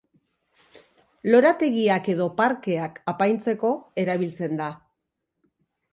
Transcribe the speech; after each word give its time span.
Lorategiak 1.35 2.09
edo 2.15 2.27
parkeak 2.41 2.99
apaintzeko 3.15 3.75
erabiltzen 4.05 4.57
da. 4.63 4.75